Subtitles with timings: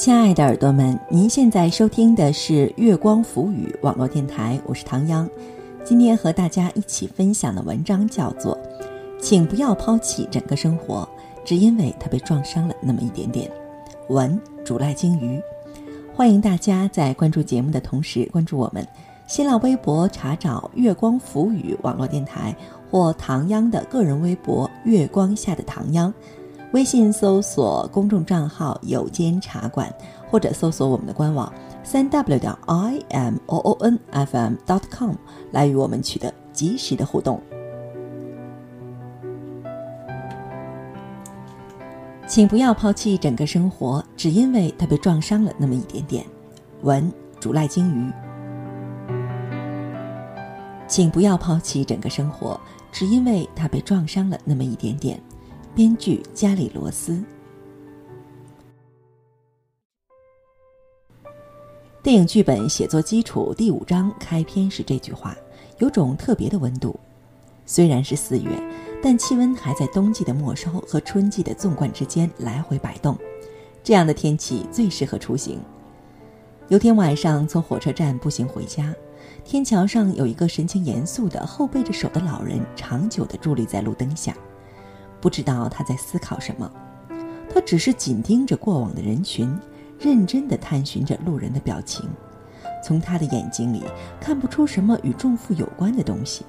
[0.00, 5.28] 亲爱的耳朵们，您现在收听的是月光浮语网络电台，我是唐央。
[5.84, 8.56] 今天和大家一起分享的文章叫做
[9.20, 11.06] 《请不要抛弃整个生活，
[11.44, 13.46] 只因为它被撞伤了那么一点点》。
[14.14, 15.38] 文主赖鲸鱼，
[16.14, 18.82] 欢迎大家在关注节目的同时关注我们。
[19.26, 22.56] 新浪微博查找“月光浮语网络电台”
[22.90, 26.10] 或唐央的个人微博“月光下的唐央”。
[26.72, 29.92] 微信搜索公众账号“有间茶馆”，
[30.30, 35.14] 或者搜索我们的官网三 w 点 i m o o n f m dot com
[35.50, 37.40] 来与我们取得及时的互动。
[42.28, 46.24] 请不要抛弃整个生活，只因为它被撞伤了那么一点点。
[46.82, 48.12] 文主赖鲸鱼。
[50.86, 52.60] 请不要抛弃整个生活，
[52.92, 55.20] 只因为它被撞伤了那么一点点。
[55.72, 57.22] 编剧加里罗斯。
[62.02, 65.36] 电影剧本写作基础第五章开篇是这句话，
[65.78, 66.98] 有种特别的温度。
[67.66, 68.50] 虽然是四月，
[69.00, 73.16] 但气温还在冬季的末梢和春季的纵贯之间来回摆动。
[73.84, 75.60] 这样的天气最适合出行。
[76.66, 78.92] 有天晚上从火车站步行回家，
[79.44, 84.34] 天桥上有一个神情严肃的后背着手的老人，长久地伫立在路灯下。
[85.20, 86.70] 不知道他在思考什么，
[87.52, 89.54] 他只是紧盯着过往的人群，
[89.98, 92.08] 认真地探寻着路人的表情。
[92.82, 93.82] 从他的眼睛里
[94.18, 96.46] 看不出什么与重负有关的东西，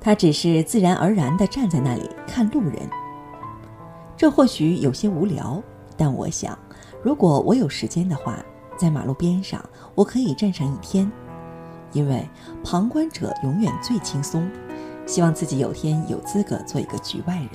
[0.00, 2.76] 他只是自然而然地站在那里看路人。
[4.16, 5.62] 这或许有些无聊，
[5.96, 6.58] 但我想，
[7.02, 8.44] 如果我有时间的话，
[8.76, 11.10] 在马路边上我可以站上一天，
[11.92, 12.28] 因为
[12.64, 14.50] 旁观者永远最轻松。
[15.10, 17.48] 希望自己有天有资格做一个局外人。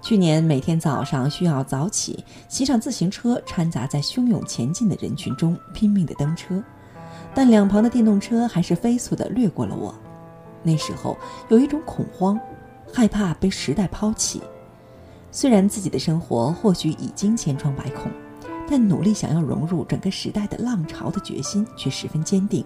[0.00, 6.62] 去年每天早上需要早起，骑上自行车，掺杂在汹涌前进的人群中，拼命的蹬车，
[7.34, 9.94] 但两旁的电动车还是飞速的掠过了我。
[10.62, 11.18] 那时候
[11.50, 12.40] 有一种恐慌，
[12.90, 14.40] 害怕被时代抛弃。
[15.30, 18.10] 虽然自己的生活或许已经千疮百孔，
[18.66, 22.64] 但努力想要融入整个时代的浪潮的决心却十分坚定。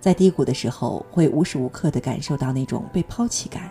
[0.00, 3.70] 在低谷的时候，会无时无刻地感受到那种被抛弃感。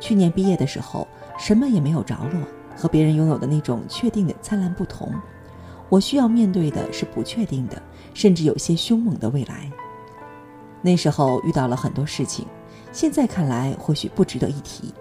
[0.00, 1.06] 去年毕业的时候，
[1.38, 2.42] 什么也没有着落，
[2.76, 5.14] 和别人拥有的那种确定的灿烂不同。
[5.88, 7.80] 我需要面对的是不确定的，
[8.12, 9.70] 甚至有些凶猛的未来。
[10.82, 12.46] 那时候遇到了很多事情，
[12.90, 14.92] 现在看来或许不值得一提，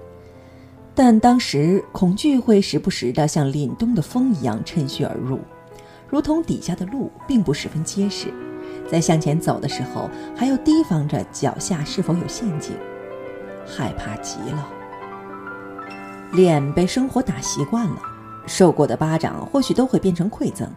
[0.94, 5.40] 但当时恐惧会时不时地像凛冬的风一样趁虚而入，
[6.08, 8.34] 如同底下的路并不十分结实。
[8.92, 12.76] 在向前走的时候，还要提防着脚下是否有陷阱，
[13.66, 14.68] 害怕极了。
[16.32, 18.02] 脸被生活打习惯了，
[18.48, 20.68] 受过的巴掌或许都会变成馈赠。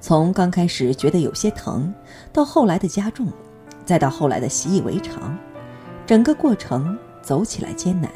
[0.00, 1.92] 从刚开始觉得有些疼，
[2.32, 3.26] 到后来的加重，
[3.84, 5.36] 再到后来的习以为常，
[6.06, 8.10] 整个过程走起来艰难，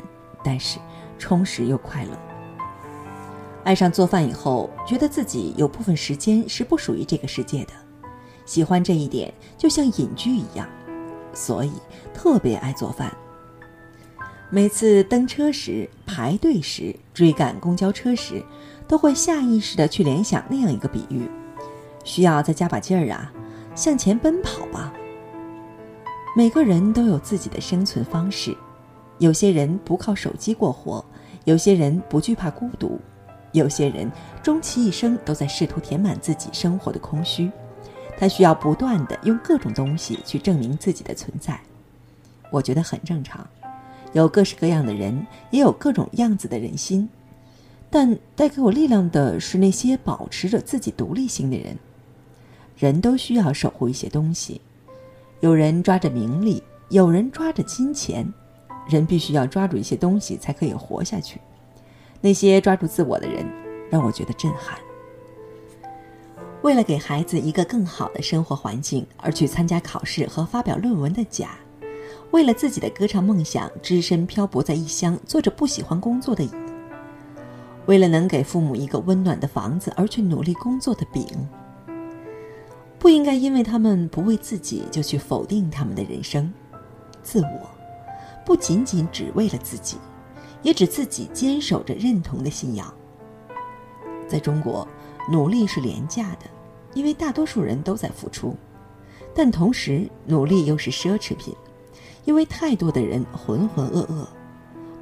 [0.45, 0.79] 但是
[1.19, 2.11] 充实又快乐。
[3.65, 7.73] 爱上做饭以后，觉得自己有部分时间是不属于这个世界的。
[8.49, 10.67] 喜欢这一点，就像隐居一样，
[11.35, 11.73] 所以
[12.15, 13.15] 特别爱做饭。
[14.49, 18.43] 每次登车时、排队时、追赶公交车时，
[18.89, 21.29] 都会下意识地去联想那样一个比喻：
[22.05, 23.31] 需要再加把劲儿啊，
[23.75, 24.95] 向前奔跑吧。
[26.35, 28.57] 每个人都有自己的生存方式，
[29.19, 31.05] 有些人不靠手机过活，
[31.45, 32.99] 有些人不惧怕孤独，
[33.53, 34.11] 有些人
[34.43, 37.51] 终其一生都在试图填满自己生活的空虚。
[38.19, 41.61] 他需要不断的用各种东西去证明自己的存在，
[42.51, 43.47] 我觉得很正常。
[44.13, 47.09] 有各式各样的人，也有各种样子的人心，
[47.89, 51.77] 但带给我力量的是那些保持着自己独立性的人。
[52.77, 54.61] 人都需要守护一些东西，
[55.41, 58.27] 有人抓着名利，有人抓着金钱，
[58.89, 61.41] 人必须要抓住一些东西才可以活下去。
[62.21, 63.47] 那些抓住自我的人，
[63.91, 64.77] 让我觉得震撼。
[66.69, 71.53] 为了给孩子一个更好的生活环境而去参加考试和发表论文的甲，
[72.31, 76.51] 为了自己的歌唱梦想，只身漂泊在异乡，做着不喜欢工作的乙，
[77.87, 81.25] 为了能给父母一个温暖的房子而去努力工作的丙，
[82.99, 86.53] 不应该因为他们不为自己就去否定他们的人生。
[87.23, 87.67] 自我，
[88.45, 89.97] 不仅仅只为了自己，
[90.63, 92.93] 也指自己坚守着认同的信仰。
[94.29, 94.87] 在中国。
[95.31, 96.47] 努力是廉价的，
[96.99, 98.57] 因为大多数人都在付出；
[99.33, 101.55] 但同时，努力又是奢侈品，
[102.25, 104.27] 因为太多的人浑浑噩噩，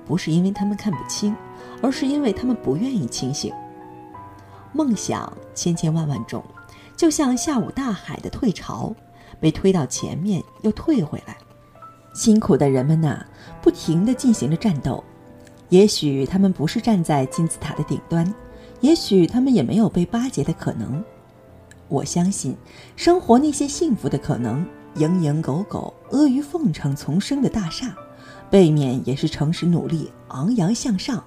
[0.05, 1.35] 不是因为他们看不清，
[1.81, 3.51] 而是因为他们不愿意清醒。
[4.75, 6.45] 梦想千千万万种，
[6.95, 8.95] 就像下午大海的退潮，
[9.41, 11.35] 被推到前面又退回来。
[12.13, 13.25] 辛苦的人们呐，
[13.63, 15.03] 不停地进行着战斗。
[15.71, 18.35] 也许他们不是站在金字塔的顶端，
[18.83, 21.03] 也许他们也没有被巴结的可能。
[21.89, 22.57] 我相信，
[22.97, 24.67] 生活那些幸福的可能，
[24.97, 27.95] 蝇营狗苟、阿谀奉承丛生的大厦，
[28.51, 31.23] 背面也是诚实努力、昂扬向上。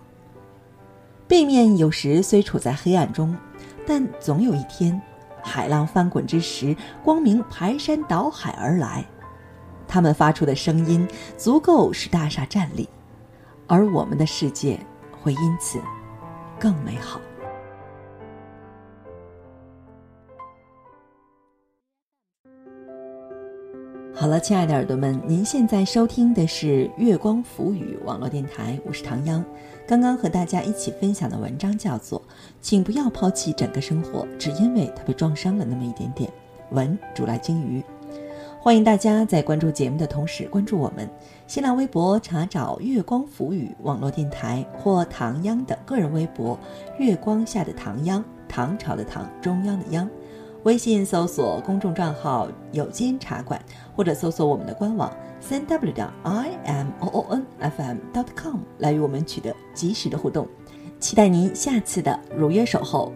[1.28, 3.36] 背面有时虽处在黑暗中，
[3.86, 5.00] 但总有一天，
[5.44, 9.06] 海浪翻滚之时，光明排山倒海而来。
[9.88, 11.08] 他们发出的声音，
[11.38, 12.88] 足够使大厦站立。
[13.68, 14.80] 而我们的世界
[15.22, 15.80] 会因此
[16.60, 17.22] 更美好。
[24.20, 29.42] 好了，亲爱的耳朵们，您现在收听的是月光浮语网络电台，我是唐央。
[29.88, 32.20] 刚刚和大家一起分享的文章叫做
[32.60, 36.30] 《请不要抛弃整个生活，只因为它被撞伤了那么一点点》。
[36.72, 37.82] 文主来鲸鱼。
[38.60, 41.10] 欢迎大家在关注节目的同时关注我们。
[41.48, 46.60] 新浪微博查找“月光浮语”网络电台或唐央的个人微博
[47.00, 50.10] “月光下的唐央”，唐朝的唐，中央的央。
[50.64, 53.62] 微信搜索公众账号“有间茶馆”，
[53.96, 55.10] 或者搜索我们的官网
[55.42, 60.46] “3w 点 i m o o n f m dot com 来与我们取得及时的互动。
[61.00, 63.14] 期待您下次的如约守候。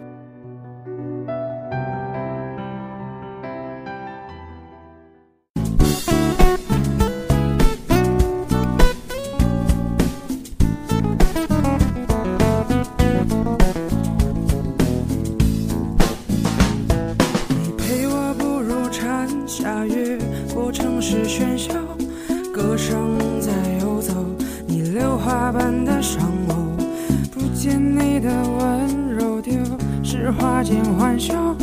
[31.28, 31.63] 间